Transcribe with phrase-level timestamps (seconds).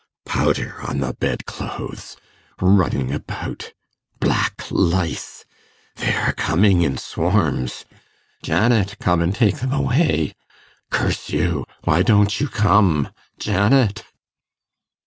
[0.25, 2.17] powder on the bed clothes...
[2.59, 3.71] running about...
[4.19, 5.45] black lice...
[5.97, 7.85] they are coming in swarms...
[8.41, 8.97] Janet!
[8.99, 10.33] come and take them away...
[10.89, 11.65] curse you!
[11.83, 13.09] why don't you come?
[13.37, 14.03] Janet!